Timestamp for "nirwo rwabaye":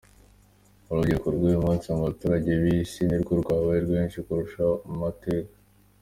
3.05-3.79